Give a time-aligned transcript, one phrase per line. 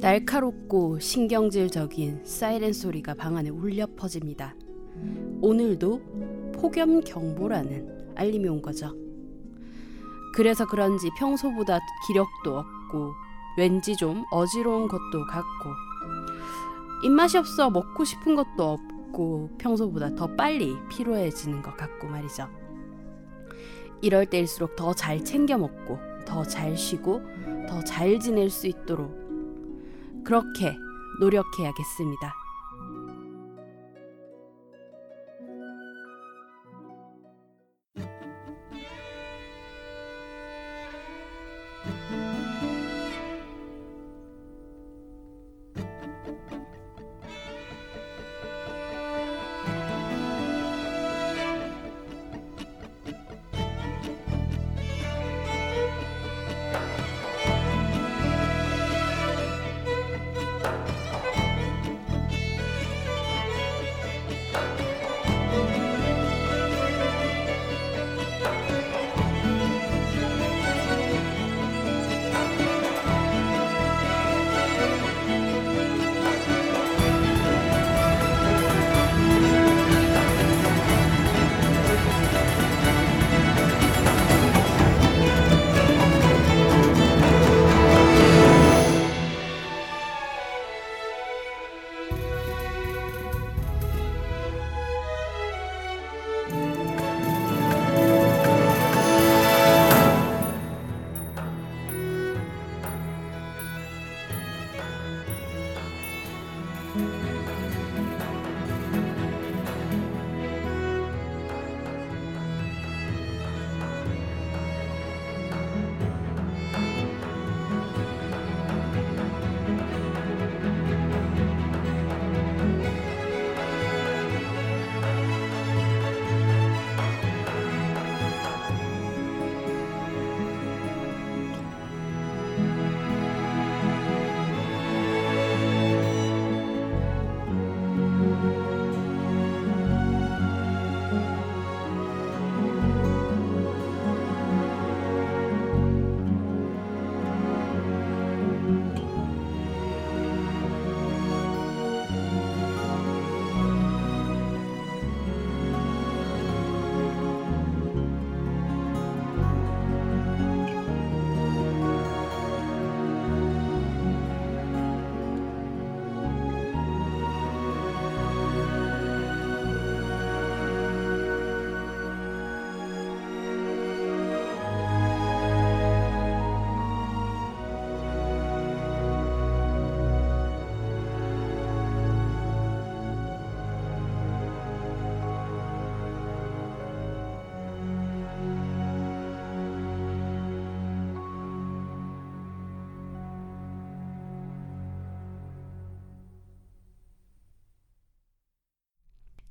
[0.00, 4.54] 날카롭고 신경질적인 사이렌 소리가 방 안에 울려 퍼집니다.
[5.42, 8.96] 오늘도 폭염 경보라는 알림이 온 거죠.
[10.34, 13.12] 그래서 그런지 평소보다 기력도 없고
[13.58, 15.70] 왠지 좀 어지러운 것도 같고
[17.04, 18.78] 입맛이 없어 먹고 싶은 것도
[19.12, 22.48] 없고 평소보다 더 빨리 피로해지는 것 같고 말이죠.
[24.00, 27.20] 이럴 때일수록 더 잘 챙겨 먹고 더 잘 쉬고
[27.68, 29.19] 더 잘 지낼 수 있도록
[30.24, 30.78] 그렇게
[31.20, 32.39] 노력해야겠습니다.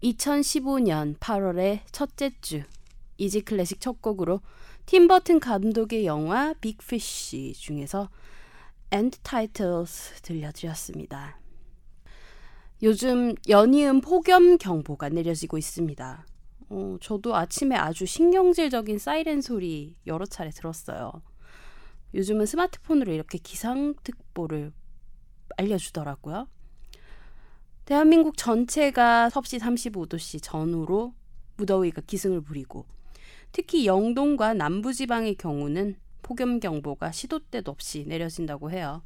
[0.03, 2.63] 2015년 8월의 첫째 주
[3.17, 4.41] 이지 클래식 첫 곡으로
[4.85, 8.09] 팀 버튼 감독의 영화 빅피쉬 중에서
[8.91, 11.39] End Titles 들려드렸습니다.
[12.81, 16.25] 요즘 연이은 폭염 경보가 내려지고 있습니다.
[16.69, 21.11] 어, 저도 아침에 아주 신경질적인 사이렌 소리 여러 차례 들었어요.
[22.13, 24.71] 요즘은 스마트폰으로 이렇게 기상특보를
[25.57, 26.47] 알려주더라고요.
[27.89, 31.11] 대한민국 전체가 섭씨 35도씨 전후로
[31.57, 32.85] 무더위가 기승을 부리고
[33.51, 39.01] 특히 영동과 남부지방의 경우는 폭염경보가 시도 때도 없이 내려진다고 해요.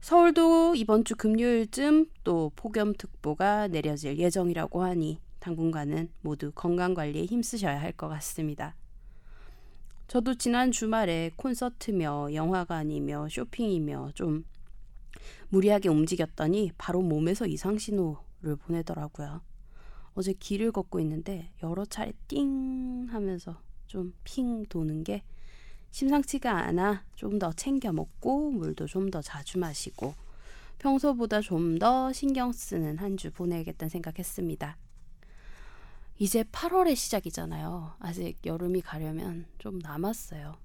[0.00, 8.08] 서울도 이번 주 금요일쯤 또 폭염특보가 내려질 예정이라고 하니 당분간은 모두 건강관리에 힘쓰셔야 할 것
[8.08, 8.74] 같습니다.
[10.08, 14.46] 저도 지난 주말에 콘서트며 영화관이며 쇼핑이며 좀
[15.48, 19.40] 무리하게 움직였더니 바로 몸에서 이상 신호를 보내더라고요.
[20.14, 25.22] 어제 길을 걷고 있는데 여러 차례 띵 하면서 좀 핑 도는 게
[25.90, 30.14] 심상치가 않아 좀 더 챙겨 먹고 물도 좀 더 자주 마시고
[30.78, 34.76] 평소보다 좀 더 신경 쓰는 한 주 보내야겠다는 생각했습니다.
[36.18, 37.92] 이제 8월의 시작이잖아요.
[37.98, 40.56] 아직 여름이 가려면 좀 남았어요.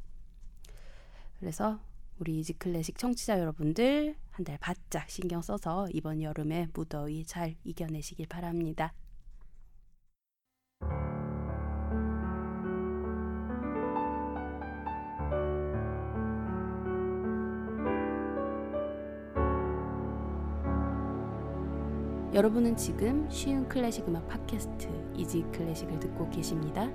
[1.40, 1.80] 그래서
[2.22, 8.94] 우리 이지클래식 청취자 여러분들 한 달 바짝 신경 써서 이번 여름에 무더위 잘 이겨내시길 바랍니다.
[22.34, 26.90] 여러분은 지금 쉬운 클래식 음악 팟캐스트 이지 클래식을 듣고 계십니다.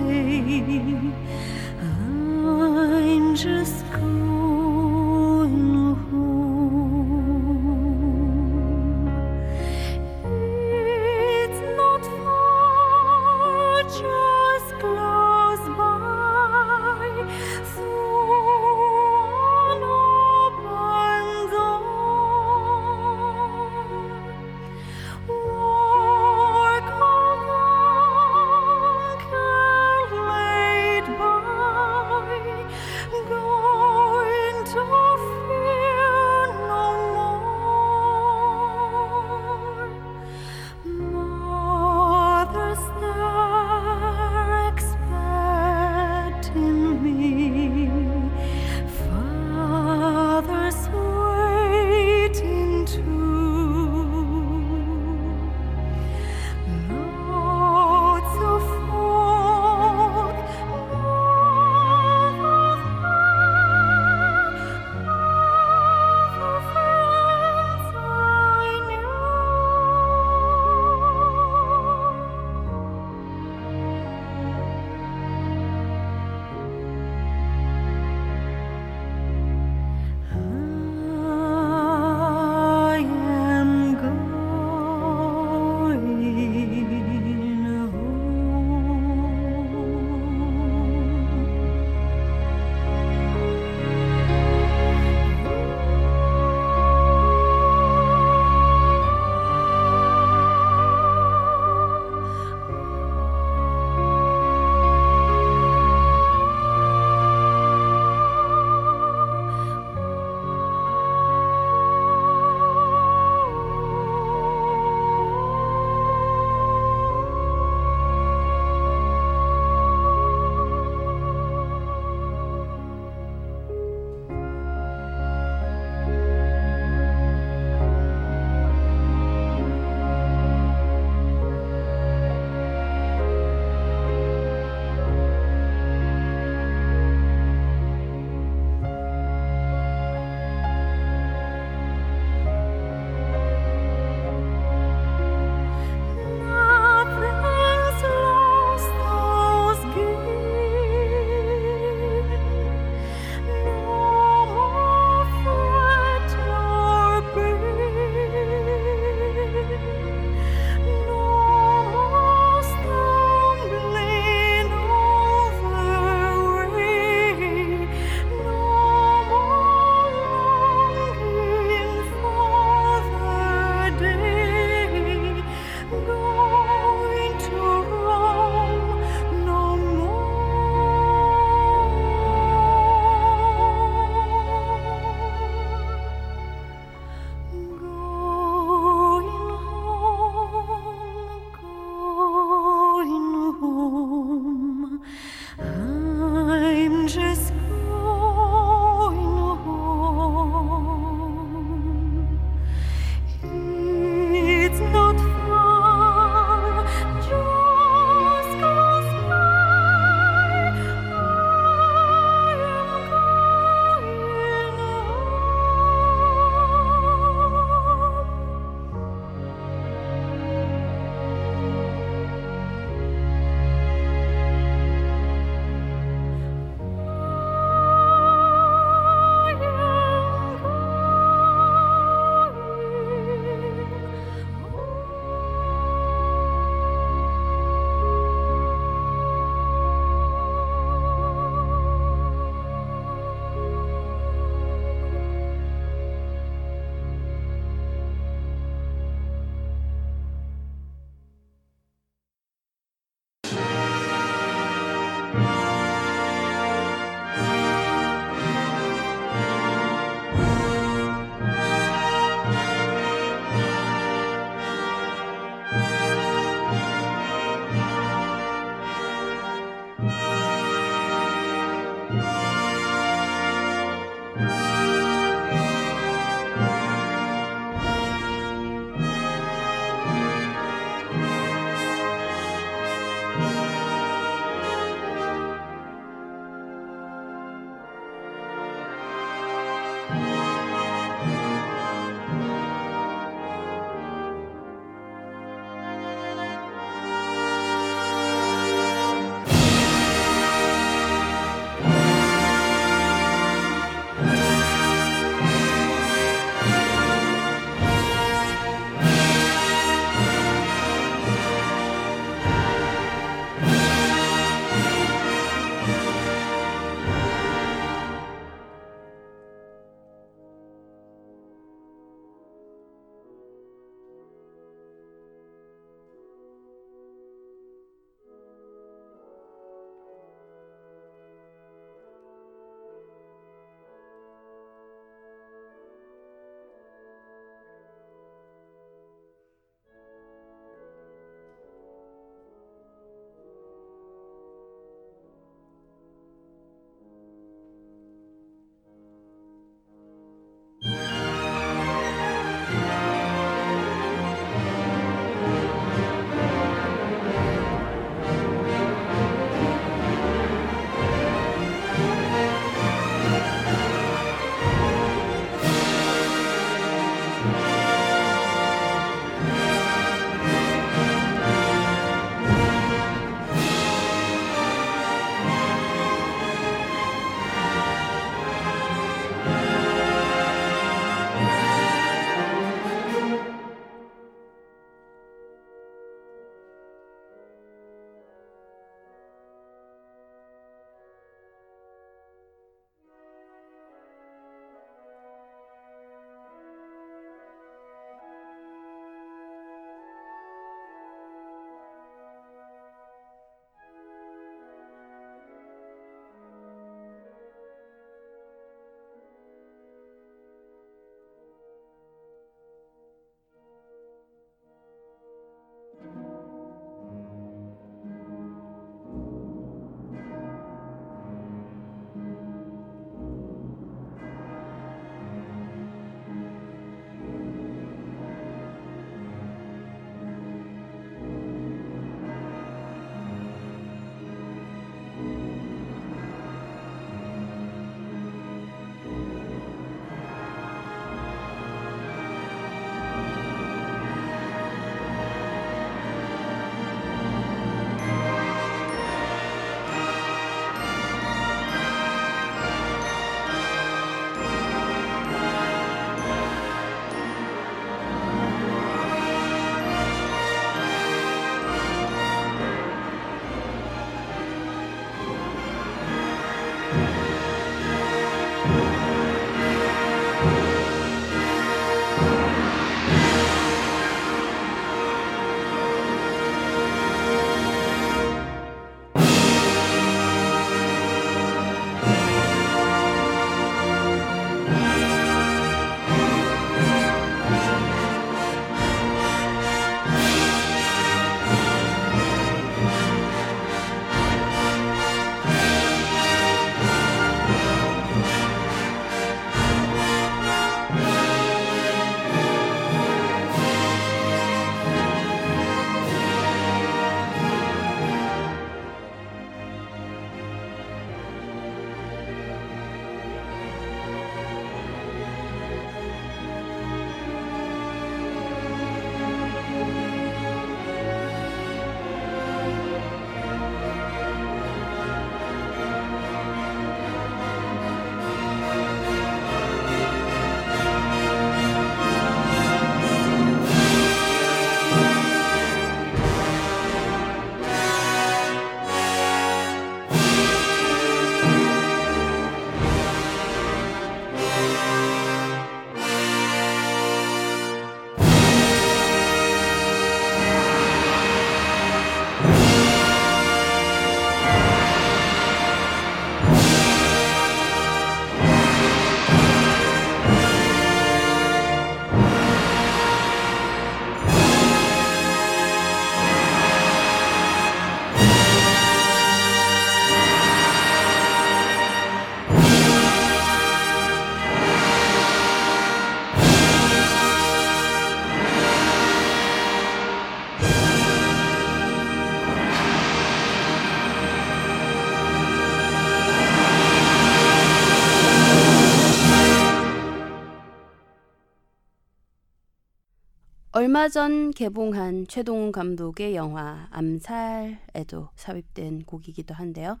[593.78, 600.00] 얼마 전 개봉한 최동훈 감독의 영화 암살에도 삽입된 곡이기도 한데요.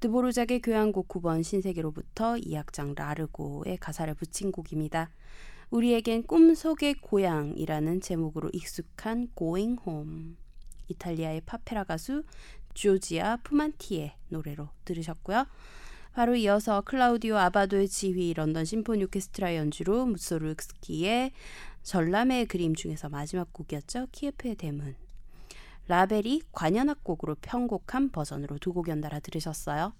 [0.00, 5.08] 드보르작의 교향곡 9번 신세계로부터 이악장 라르고의 가사를 붙인 곡입니다.
[5.70, 10.36] 우리에겐 꿈속의 고향이라는 제목으로 익숙한 Going Home.
[10.88, 12.24] 이탈리아의 팝페라 가수
[12.74, 15.46] 조지아 푸만티의 노래로 들으셨고요.
[16.12, 21.32] 바로 이어서 클라우디오 아바도의 지휘 런던 심포니 오케스트라 연주로 무소르스키의
[21.84, 24.08] 전람회의 그림 중에서 마지막 곡이었죠.
[24.10, 24.96] 키예프의 대문.
[25.86, 29.92] 라벨이 관현악곡으로 편곡한 버전으로 두 곡 연달아 들으셨어요.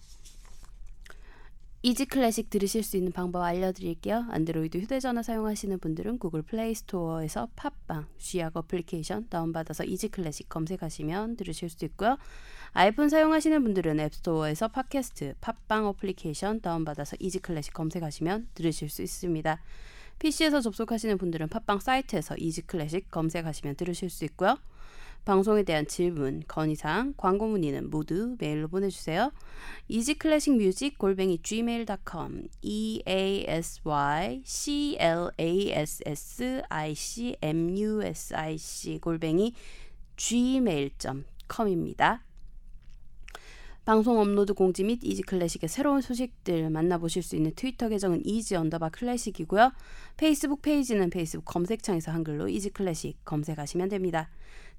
[1.83, 4.25] 이지 클래식 들으실 수 있는 방법 알려드릴게요.
[4.31, 11.69] 안드로이드 휴대전화 사용하시는 분들은 구글 플레이 스토어에서 팟빵, 쥐약 어플리케이션 다운받아서 이지 클래식 검색하시면 들으실
[11.69, 12.17] 수 있고요.
[12.73, 19.61] 아이폰 사용하시는 분들은 앱스토어에서 팟캐스트, 팟빵 어플리케이션 다운받아서 이지 클래식 검색하시면 들으실 수 있습니다.
[20.25, 24.57] PC에서 접속하시는 분들은 팟빵 사이트에서 이지 클래식 검색하시면 들으실 수 있고요.
[25.27, 29.33] 방송에 대한 질문, 건의사항, 광고 문의는 모두 메일로 보내주세요.
[29.89, 37.77] easyclassicmusic 골뱅이 gmail.com e a s y c l a s s i c m
[37.77, 39.53] u s i c 골뱅이
[40.17, 42.25] gmail.com입니다.
[43.85, 48.89] 방송 업로드 공지 및 이지 클래식의 새로운 소식들 만나보실 수 있는 트위터 계정은 이지 언더바
[48.89, 49.73] 클래식이고요.
[50.17, 54.31] 페이스북 페이지는 페이스북 검색창에서 한글로 이지 클래식 검색하시면 됩니다.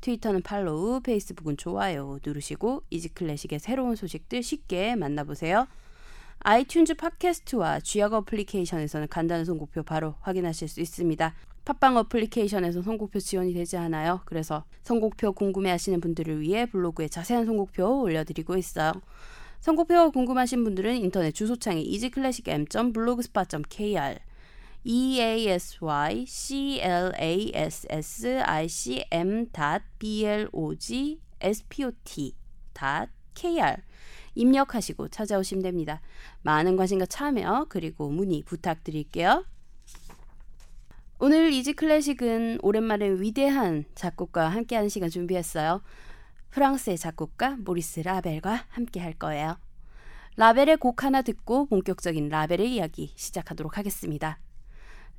[0.02, 5.68] 트위터는 팔로우, 페이스북은 좋아요 누르시고 이지 클래식의 새로운 소식들 쉽게 만나보세요.
[6.40, 11.36] 아이튠즈 팟캐스트와 쥐약 어플리케이션에서는 간단한 선곡표 바로 확인하실 수 있습니다.
[11.66, 14.22] 팟빵 어플리케이션에서 선곡표 지원이 되지 않아요.
[14.26, 18.92] 그래서 선곡표 궁금해하시는 분들을 위해 블로그에 자세한 선곡표 올려드리고 있어요.
[19.62, 24.20] 선곡표가 궁금하신 분들은 인터넷 주소창에 easyclassicm.blogspot.kr
[24.84, 29.48] e a s y c l a s s i c m
[29.98, 32.36] b l o g s p o t
[33.34, 33.82] k r
[34.36, 36.02] 입력하시고 찾아오시면 됩니다.
[36.44, 39.46] 많은 관심과 참여 그리고 문의 부탁드릴게요.
[41.18, 45.82] 오늘 이지 클래식은 오랜만에 위대한 작곡가와 함께하는 시간 준비했어요.
[46.50, 49.58] 프랑스의 작곡가 모리스 라벨과 함께 할 거예요.
[50.36, 54.40] 라벨의 곡 하나 듣고 본격적인 라벨의 이야기 시작하도록 하겠습니다.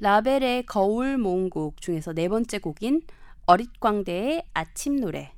[0.00, 3.00] 라벨의 거울 모음곡 중에서 네 번째 곡인
[3.46, 5.32] 어릿광대의 아침 노래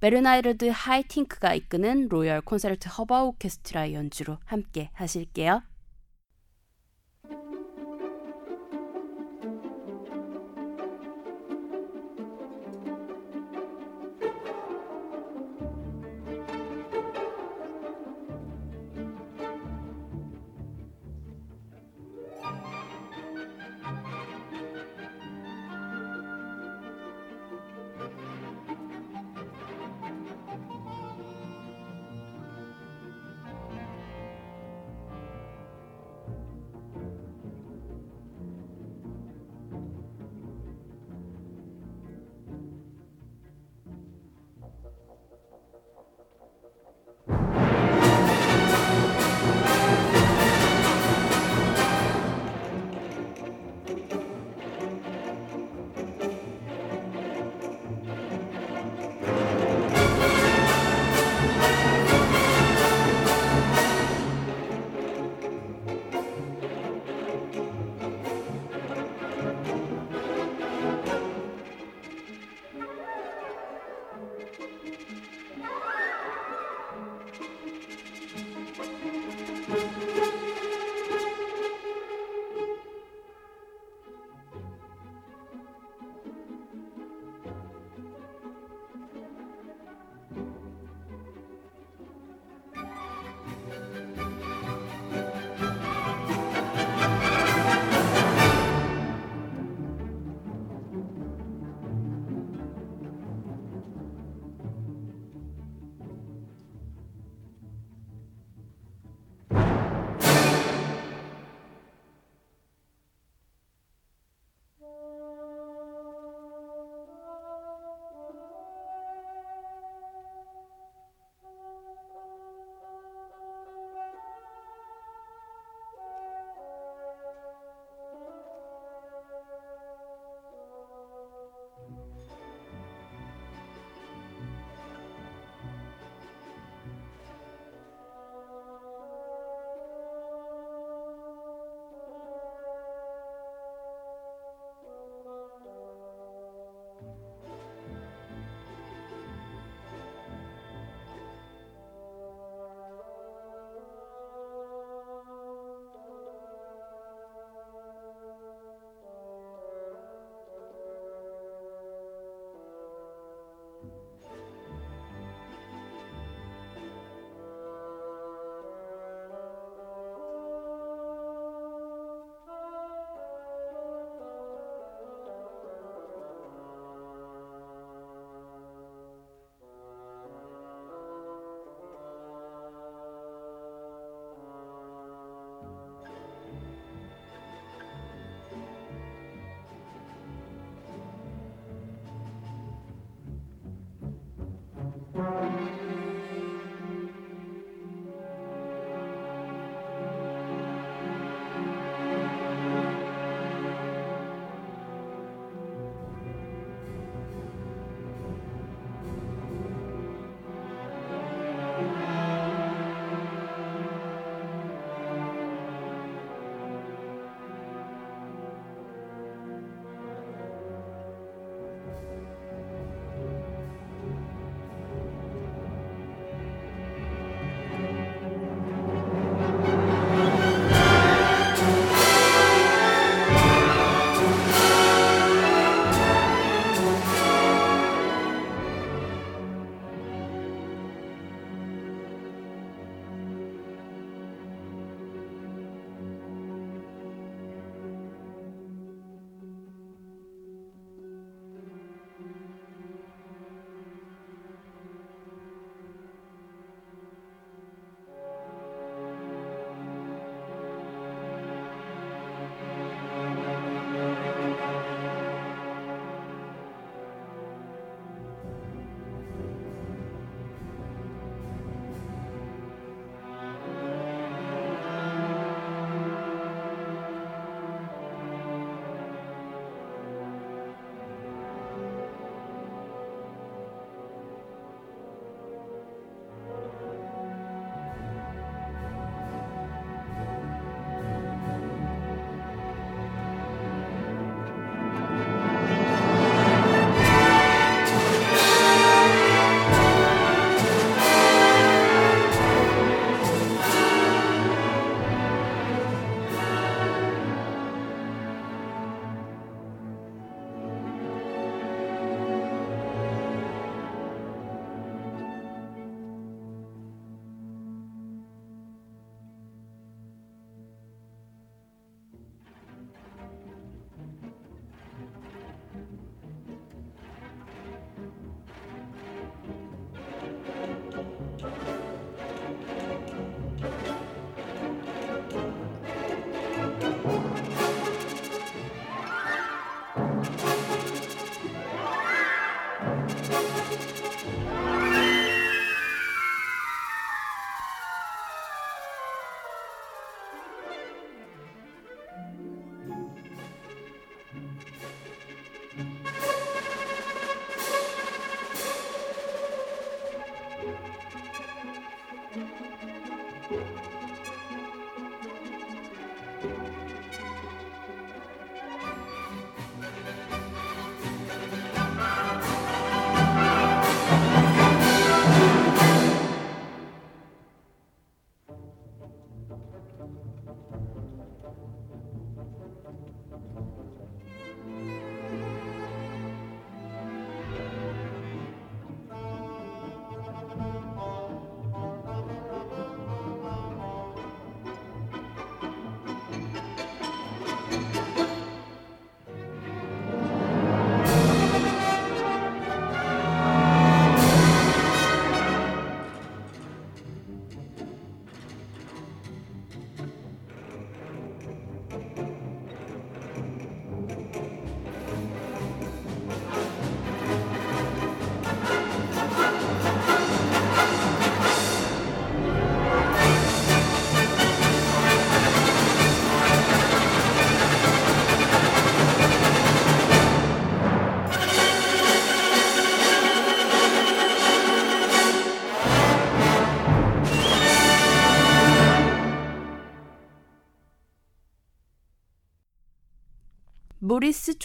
[0.00, 5.62] 베르나르드 하이팅크가 이끄는 로열 콘세르트허바우 오케스트라 연주로 함께 하실게요.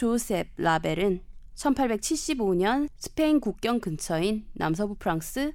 [0.02, 1.20] 조셉 라벨은
[1.54, 5.52] 1875년 스페인 국경 근처인 남서부 프랑스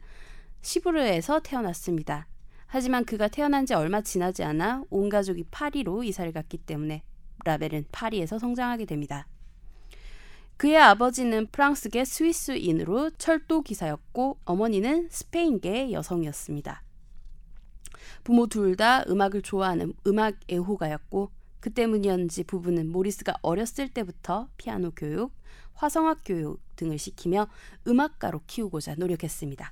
[0.61, 2.29] 시부르에서 태어났습니다.
[2.65, 7.03] 하지만 그가 태어난 지 얼마 지나지 않아 온 가족이 파리로 이사를 갔기 때문에
[7.43, 9.27] 라벨은 파리에서 성장하게 됩니다.
[10.55, 16.83] 그의 아버지는 프랑스계 스위스인으로 철도 기사였고 어머니는 스페인계 여성이었습니다.
[18.23, 25.33] 부모 둘 다 음악을 좋아하는 음악 애호가였고 그 때문이었는지 부부는 모리스가 어렸을 때부터 피아노 교육,
[25.73, 27.47] 화성학 교육 등을 시키며
[27.87, 29.71] 음악가로 키우고자 노력했습니다.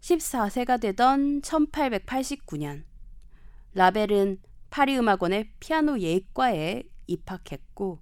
[0.00, 2.84] 14세가 되던 1889년
[3.74, 4.38] 라벨은
[4.70, 7.98] 파리 음악원의 피아노 예과에 입학했고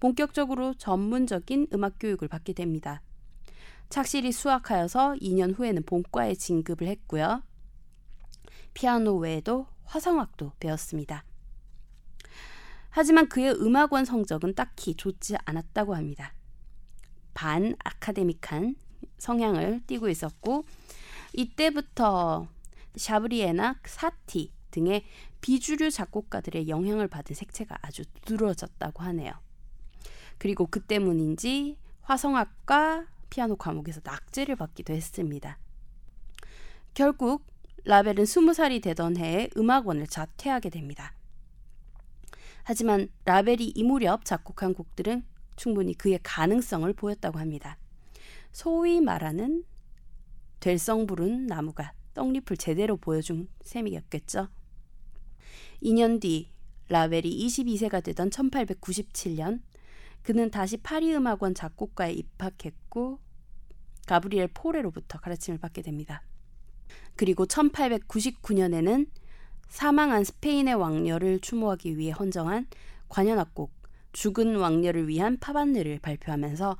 [0.00, 3.02] 본격적으로 전문적인 음악 교육을 받게 됩니다.
[3.88, 7.42] 착실히 수학하여서 2년 후에는 본과에 진급을 했고요.
[8.74, 11.24] 피아노 외에도 화성학도 배웠습니다.
[12.96, 16.32] 하지만 그의 음악원 성적은 딱히 좋지 않았다고 합니다.
[17.34, 18.74] 반 아카데믹한
[19.18, 20.64] 성향을 띠고 있었고
[21.34, 22.48] 이때부터
[22.96, 25.04] 샤브리에나 사티 등의
[25.42, 29.34] 비주류 작곡가들의 영향을 받은 색채가 아주 두드러졌다고 하네요.
[30.38, 35.58] 그리고 그 때문인지 화성학과 피아노 과목에서 낙제를 받기도 했습니다.
[36.94, 37.44] 결국
[37.84, 41.12] 라벨은 20살이 되던 해에 음악원을 자퇴하게 됩니다.
[42.68, 45.24] 하지만 라벨이 이 무렵 작곡한 곡들은
[45.54, 47.78] 충분히 그의 가능성을 보였다고 합니다.
[48.50, 49.62] 소위 말하는
[50.58, 54.48] 될성 부른 나무가 떡잎을 제대로 보여준 셈이었겠죠.
[55.80, 56.50] 2년 뒤
[56.88, 59.62] 라벨이 22세가 되던 1897년
[60.22, 63.20] 그는 다시 파리 음악원 작곡과에 입학했고
[64.08, 66.24] 가브리엘 포레로부터 가르침을 받게 됩니다.
[67.14, 69.06] 그리고 1899년에는
[69.68, 72.66] 사망한 스페인의 왕녀를 추모하기 위해 헌정한
[73.08, 73.72] 관현악곡
[74.12, 76.76] 죽은 왕녀를 위한 파반느를 발표하면서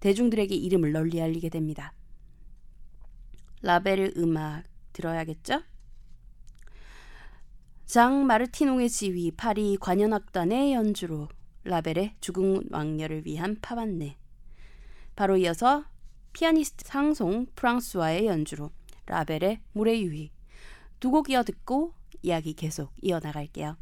[0.00, 1.92] 대중들에게 이름을 널리 알리게 됩니다.
[3.62, 5.62] 라벨의 음악 들어야겠죠?
[7.84, 11.28] 장 마르티노의 지휘 파리 관현악단의 연주로
[11.64, 14.16] 라벨의 죽은 왕녀를 위한 파반네
[15.16, 15.84] 바로 이어서
[16.32, 18.70] 피아니스트 상송 프랑스와의 연주로
[19.06, 20.30] 라벨의 물의 유희
[21.00, 23.76] 두 곡 이어 듣고 이야기 계속 이어나갈게요.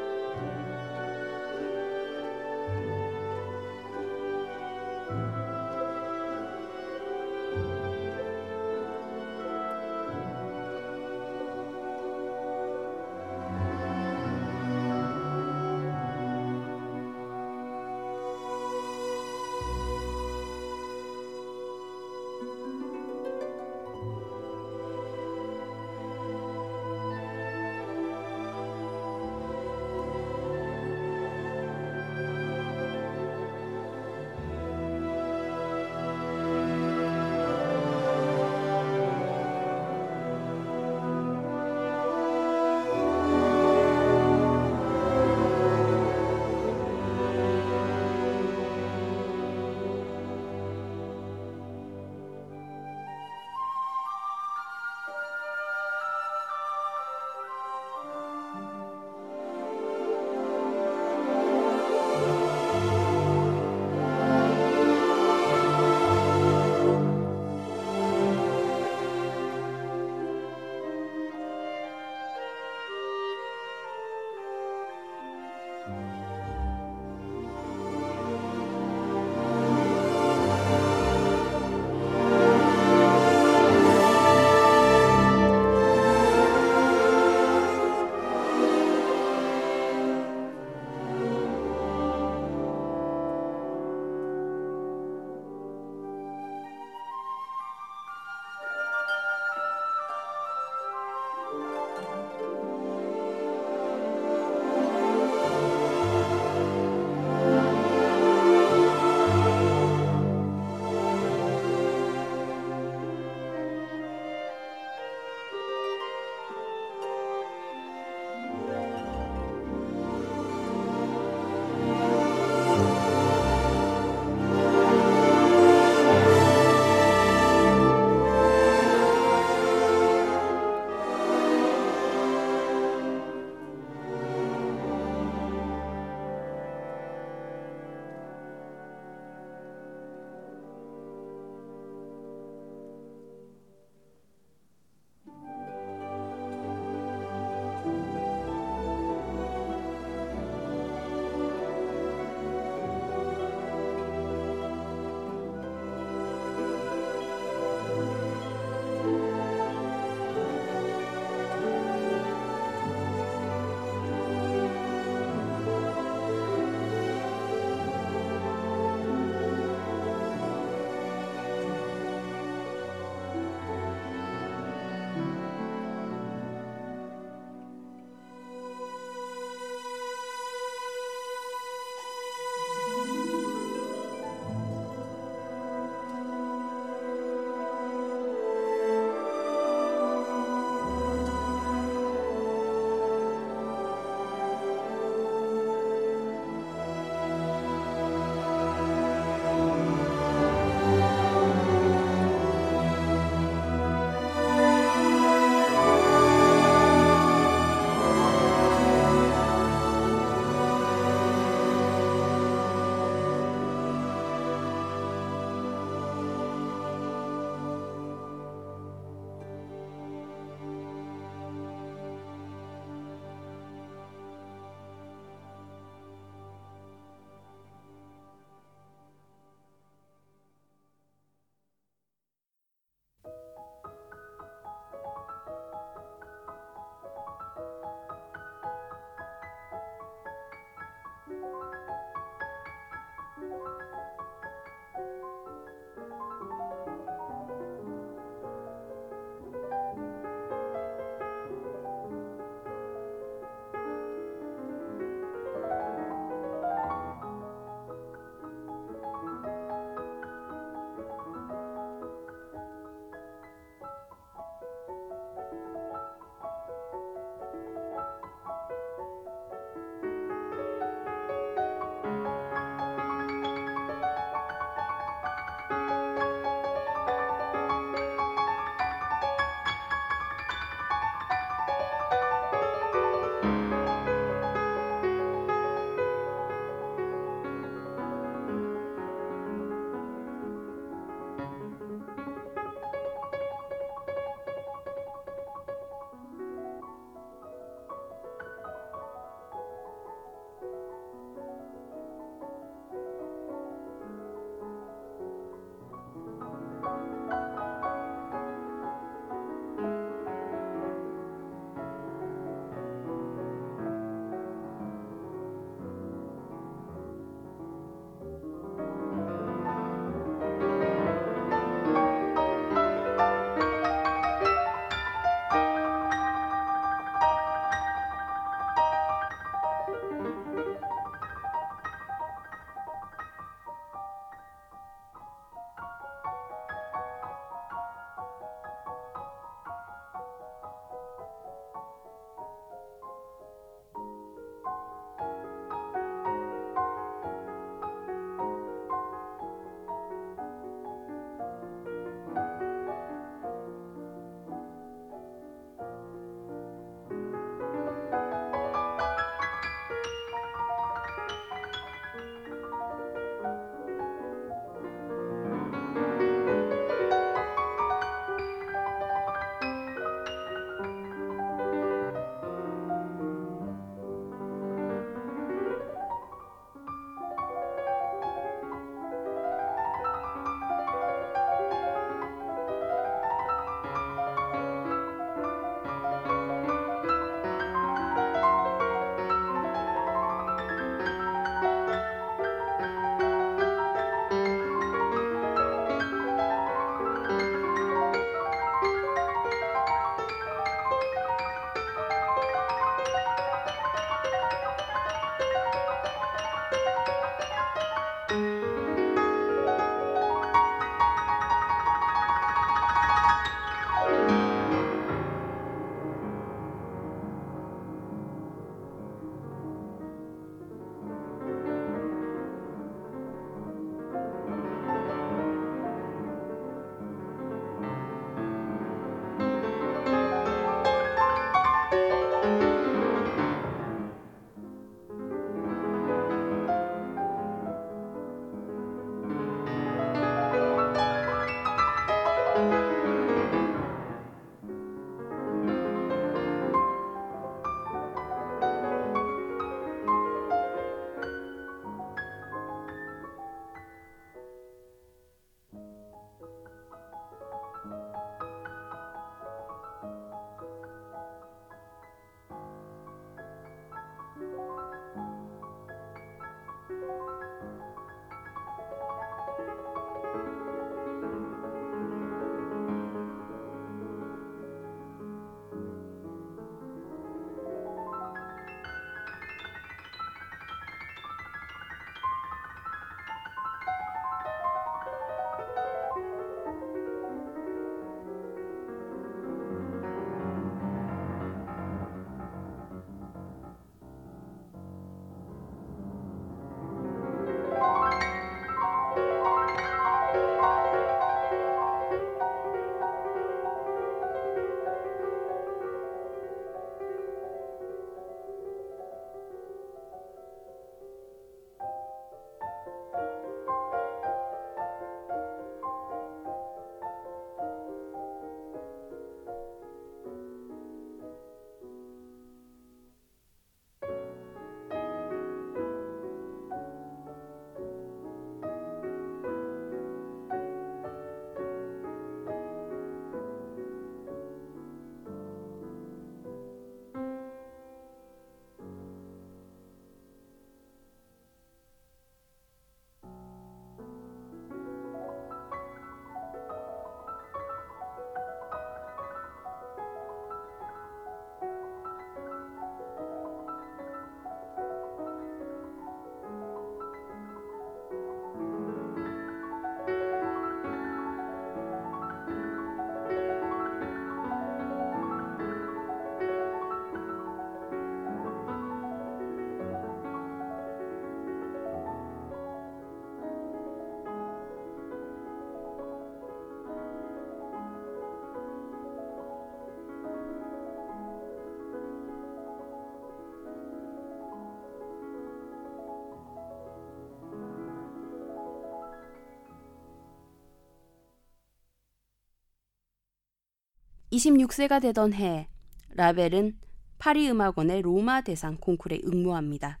[594.34, 595.68] 26세가 되던 해
[596.10, 596.76] 라벨은
[597.18, 600.00] 파리 음악원의 로마 대상 콩쿠르에 응모합니다.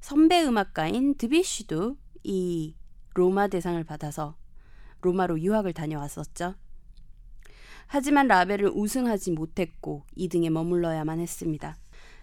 [0.00, 2.74] 선배 음악가인 드비쉬도 이
[3.14, 4.36] 로마 대상을 받아서
[5.00, 6.54] 로마로 유학을 다녀왔었죠.
[7.86, 11.76] 하지만 라벨은 우승하지 못했고 2등에 머물러야만 했습니다.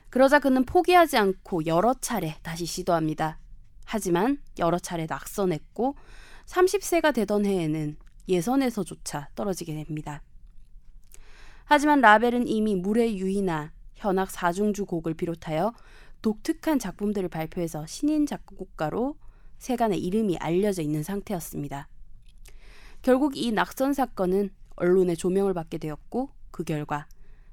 [0.10, 3.40] 그러자 그는 포기하지 않고 여러 차례 다시 시도합니다.
[3.86, 5.96] 하지만 여러 차례 낙선했고
[6.46, 7.98] 30세가 되던 해에는
[8.30, 10.22] 예선에서조차 떨어지게 됩니다.
[11.68, 15.74] 하지만 라벨은 이미 물의 유희나 현악 사중주 곡을 비롯하여
[16.22, 19.16] 독특한 작품들을 발표해서 신인 작곡가로
[19.60, 21.88] 세간의 이름이 알려져 있는 상태였습니다.
[23.02, 27.08] 결국 이 낙선 사건은 언론의 조명을 받게 되었고 그 결과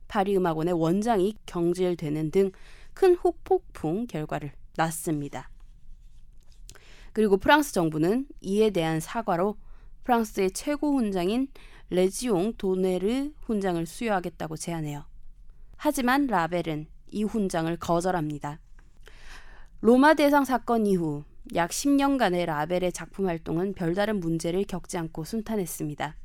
[0.09, 2.53] 파리 음악원의 원장이 경질되는 등
[2.95, 5.51] 큰 후폭풍 결과를 낳습니다.
[7.13, 9.57] 그리고 프랑스 정부는 이에 대한 사과로
[10.05, 11.49] 프랑스의 최고 훈장인
[11.91, 15.05] 레지옹 도네르 훈장을 수여하겠다고 제안해요.
[15.77, 18.61] 하지만 라벨은 이 훈장을 거절합니다.
[19.81, 21.25] 로마 대상 사건 이후
[21.55, 26.17] 약 10년간의 라벨의 작품 활동은 별다른 문제를 겪지 않고 순탄했습니다.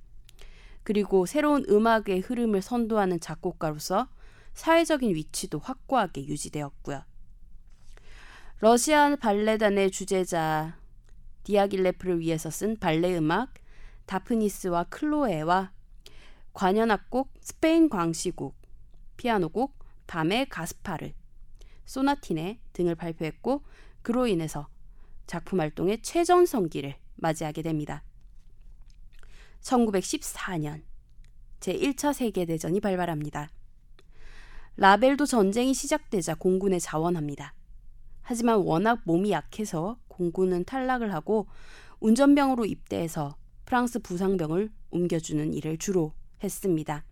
[0.84, 4.08] 그리고 새로운 음악의 흐름을 선도하는 작곡가로서
[4.54, 7.04] 사회적인 위치도 확고하게 유지되었고요.
[8.62, 10.78] 러시아 발레단의 주제자
[11.44, 13.54] 디아길레프를 위해서 쓴 발레 음악
[14.10, 15.72] 다프니스와 클로에와
[16.54, 18.56] 관현악곡 스페인 광시곡
[19.18, 21.12] 피아노곡 밤의 가스파르
[21.86, 23.64] 소나티네 등을 발표했고
[24.02, 24.68] 그로 인해서
[25.28, 28.04] 작품 활동의 최전성기를 맞이하게 됩니다.
[29.62, 30.82] 1914년
[31.60, 33.52] 제1차 세계대전이 발발합니다.
[34.78, 37.54] 라벨도 전쟁이 시작되자 공군에 자원합니다.
[38.24, 41.48] 하지만 워낙 몸이 약해서 공군은 탈락을 하고
[42.00, 43.39] 운전병으로 입대해서
[43.70, 46.12] 프랑스 부상병을 옮겨주는 일을 주로
[46.44, 47.06] 했습니다.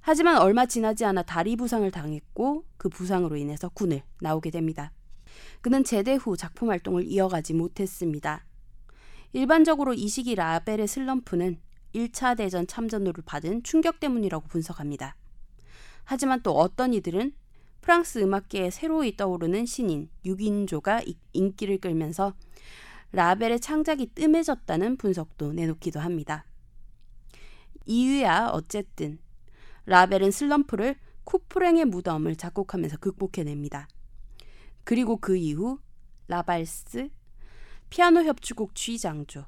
[0.00, 4.92] 하지만 얼마 지나지 않아 다리 부상을 당했고 그 부상으로 인해서 군을 나오게 됩니다.
[5.62, 8.44] 그는 제대 후 작품 활동을 이어가지 못했습니다.
[9.32, 11.58] 일반적으로 이 시기 라벨의 슬럼프는
[11.94, 15.16] 1차 대전 참전으로 받은 충격 때문이라고 분석합니다.
[16.04, 17.32] 하지만 또 어떤 이들은
[17.80, 22.34] 프랑스 음악계에 새로이 떠오르는 신인 6인조가 인기를 끌면서
[23.12, 26.44] 라벨의 창작이 뜸해졌다는 분석도 내놓기도 합니다.
[27.86, 29.18] 이유야 어쨌든
[29.86, 33.88] 라벨은 슬럼프를 쿠프랭의 무덤을 작곡하면서 극복해냅니다.
[34.84, 35.78] 그리고 그 이후
[36.28, 37.08] 라발스,
[37.90, 39.44] 피아노 협주곡 쥐장조,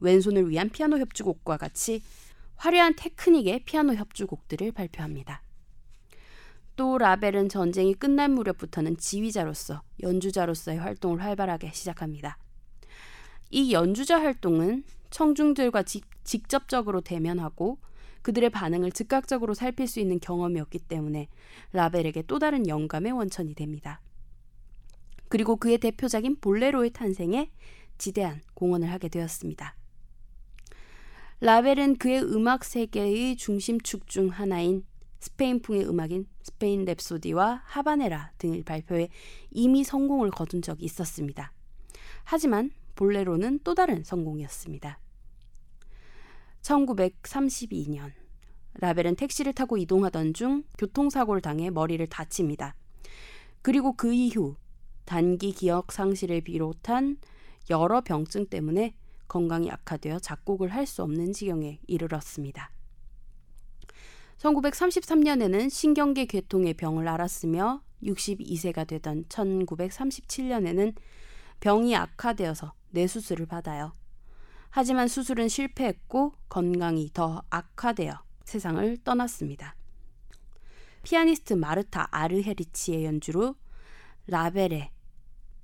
[0.00, 2.02] 왼손을 위한 피아노 협주곡과 같이
[2.56, 5.42] 화려한 테크닉의 피아노 협주곡들을 발표합니다.
[6.74, 12.38] 또 라벨은 전쟁이 끝날 무렵부터는 지휘자로서 연주자로서의 활동을 활발하게 시작합니다.
[13.50, 17.78] 이 연주자 활동은 청중들과 직, 직접적으로 대면하고
[18.22, 21.28] 그들의 반응을 즉각적으로 살필 수 있는 경험이었기 때문에
[21.72, 24.00] 라벨에게 또 다른 영감의 원천이 됩니다.
[25.28, 27.50] 그리고 그의 대표작인 볼레로의 탄생에
[27.96, 29.76] 지대한 공헌을 하게 되었습니다.
[31.40, 34.84] 라벨은 그의 음악 세계의 중심축 중 하나인
[35.20, 39.08] 스페인풍의 음악인 스페인 랩소디와 하바네라 등을 발표해
[39.50, 41.52] 이미 성공을 거둔 적이 있었습니다.
[42.24, 44.98] 하지만 볼레로는 또 다른 성공이었습니다.
[46.62, 48.10] 1932년
[48.74, 52.74] 라벨은 택시를 타고 이동하던 중 교통사고를 당해 머리를 다칩니다.
[53.62, 54.56] 그리고 그 이후
[55.04, 57.18] 단기 기억 상실을 비롯한
[57.70, 58.96] 여러 병증 때문에
[59.28, 62.72] 건강이 악화되어 작곡을 할 수 없는 지경에 이르렀습니다.
[64.38, 70.94] 1933년에는 신경계 괴통의 병을 앓았으며 62세가 되던 1937년에는
[71.60, 73.94] 병이 악화되어서 뇌수술을 받아요.
[74.70, 79.74] 하지만 수술은 실패했고 건강이 더 악화되어 세상을 떠났습니다.
[81.02, 83.56] 피아니스트 마르타 아르헤리치의 연주로
[84.26, 84.90] 라벨의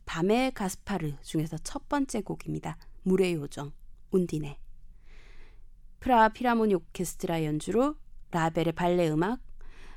[0.06, 2.76] 밤의 가스파르 중에서 첫 번째 곡입니다.
[3.02, 3.72] 물의 요정,
[4.10, 4.58] 운디네.
[6.00, 7.96] 프라 피라모니 오케스트라 연주로
[8.30, 9.40] 라벨의 발레 음악,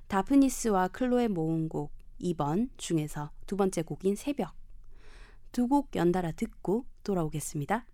[0.08, 4.56] 다프니스와 클로의 모음곡 2번 중에서 두 번째 곡인 새벽.
[5.52, 7.86] 두 곡 연달아 듣고 돌아오겠습니다.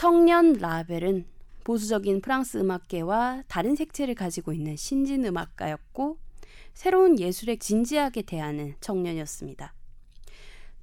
[0.00, 1.26] 청년 라벨은
[1.62, 6.16] 보수적인 프랑스 음악계와 다른 색채를 가지고 있는 신진 음악가였고
[6.72, 9.74] 새로운 예술에 진지하게 대하는 청년이었습니다.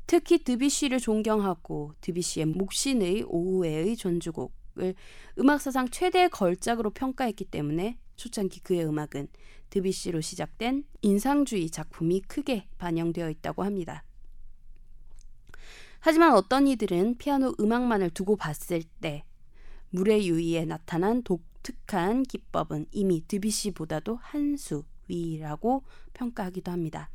[0.06, 4.94] 특히 드비쉬를 존경하고 드비쉬의 목신의 오후에의 전주곡을
[5.40, 9.30] 음악사상 최대의 걸작으로 평가했기 때문에 초창기 그의 음악은
[9.72, 14.04] 드비쉬로 시작된 인상주의 작품이 크게 반영되어 있다고 합니다.
[16.08, 19.26] 하지만 어떤 이들은 피아노 음악만을 두고 봤을 때
[19.90, 25.84] 물의 유의에 나타난 독특한 기법은 이미 드비쉬보다도 한 수 위라고
[26.14, 27.10] 평가하기도 합니다.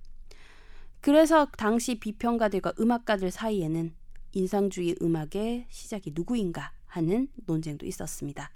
[1.01, 3.95] 그래서 당시 비평가들과 음악가들 사이에는
[4.32, 8.51] 인상주의 음악의 시작이 누구인가 하는 논쟁도 있었습니다.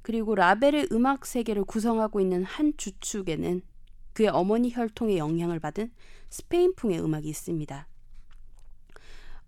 [0.00, 3.60] 그리고 라벨의 음악 세계를 구성하고 있는 한 주축에는
[4.14, 5.92] 그의 어머니 혈통의 영향을 받은
[6.30, 7.88] 스페인풍의 음악이 있습니다.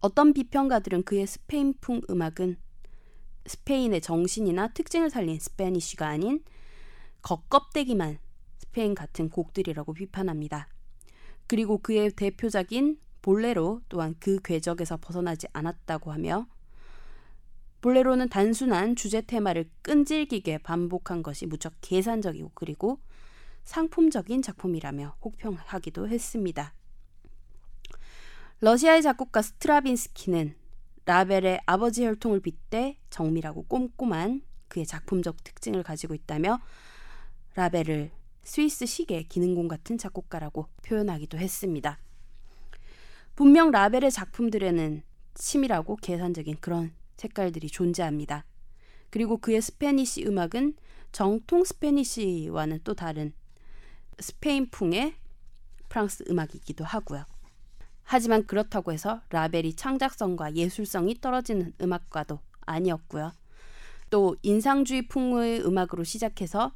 [0.00, 2.56] 어떤 비평가들은 그의 스페인풍 음악은
[3.46, 6.42] 스페인의 정신이나 특징을 살린 Spanish가 아닌
[7.22, 8.18] 겉껍데기만
[8.58, 10.68] 스페인 같은 곡들이라고 비판합니다.
[11.46, 16.46] 그리고 그의 대표작인 볼레로 또한 그 궤적에서 벗어나지 않았다고 하며
[17.80, 22.98] 볼레로는 단순한 주제 테마를 끈질기게 반복한 것이 무척 계산적이고 그리고
[23.64, 26.72] 상품적인 작품이라며 혹평하기도 했습니다.
[28.60, 30.54] 러시아의 작곡가 스트라빈스키는
[31.04, 36.60] 라벨의 아버지 혈통을 빗대 정밀하고 꼼꼼한 그의 작품적 특징을 가지고 있다며
[37.54, 38.10] 라벨을
[38.44, 41.98] 스위스 시계 기능공 같은 작곡가라고 표현하기도 했습니다.
[43.34, 45.02] 분명 라벨의 작품들에는
[45.34, 48.46] 치밀하고 계산적인 그런 색깔들이 존재합니다.
[49.10, 50.76] 그리고 그의 스페니시 음악은
[51.12, 53.34] 정통 스페니시와는 또 다른
[54.18, 55.14] 스페인풍의
[55.90, 57.26] 프랑스 음악이기도 하고요.
[58.08, 63.32] 하지만 그렇다고 해서 라벨이 창작성과 예술성이 떨어지는 음악과도 아니었고요.
[64.10, 66.72] 또 인상주의 풍의 음악으로 시작해서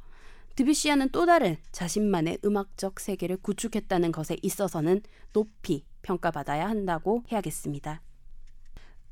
[0.55, 5.01] 드뷔시아는 또 다른 자신만의 음악적 세계를 구축했다는 것에 있어서는
[5.31, 8.01] 높이 평가받아야 한다고 해야겠습니다.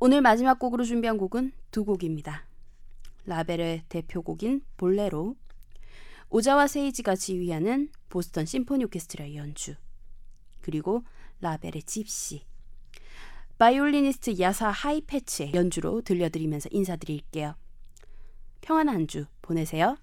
[0.02, 2.46] 오늘 마지막 곡으로 준비한 곡은 두 곡입니다.
[3.26, 5.36] 라벨의 대표곡인 볼레로,
[6.30, 9.76] 오자와 세이지가 지휘하는 보스턴 심포니 오케스트라의 연주,
[10.62, 11.04] 그리고
[11.42, 12.44] 라벨의 집시,
[13.58, 17.56] 바이올리니스트 야사 하이페츠의 연주로 들려드리면서 인사드릴게요.
[18.62, 19.98] 평안한 한 주 보내세요.